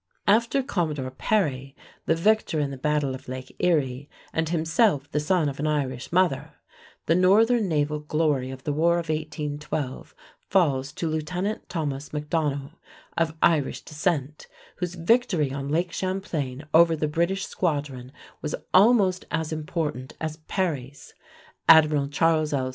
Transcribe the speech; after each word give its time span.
After 0.27 0.63
Commodore 0.63 1.11
Perry, 1.11 1.75
the 2.07 2.15
victor 2.15 2.59
in 2.59 2.71
the 2.71 2.77
battle 2.77 3.13
of 3.13 3.27
Lake 3.27 3.55
Erie, 3.59 4.09
and 4.33 4.49
himself 4.49 5.07
the 5.11 5.19
son 5.19 5.47
of 5.47 5.59
an 5.59 5.67
Irish 5.67 6.11
mother, 6.11 6.55
the 7.05 7.13
northern 7.13 7.67
naval 7.69 7.99
glory 7.99 8.49
of 8.49 8.63
the 8.63 8.73
War 8.73 8.93
of 8.93 9.09
1812 9.09 10.15
falls 10.49 10.91
to 10.93 11.07
Lieutenant 11.07 11.69
Thomas 11.69 12.09
MacDonough, 12.13 12.71
of 13.15 13.37
Irish 13.43 13.81
descent, 13.83 14.47
whose 14.77 14.95
victory 14.95 15.51
on 15.53 15.67
Lake 15.69 15.91
Champlain 15.91 16.65
over 16.73 16.95
the 16.95 17.07
British 17.07 17.45
squadron 17.45 18.11
was 18.41 18.55
almost 18.73 19.25
as 19.29 19.53
important 19.53 20.15
as 20.19 20.37
Perry's. 20.47 21.13
Admiral 21.69 22.07
Charles 22.07 22.53
L. 22.53 22.69